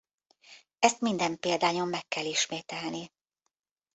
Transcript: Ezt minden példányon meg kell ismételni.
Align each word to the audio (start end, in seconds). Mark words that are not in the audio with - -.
Ezt 0.79 0.99
minden 1.01 1.39
példányon 1.39 1.87
meg 1.87 2.07
kell 2.07 2.25
ismételni. 2.25 3.11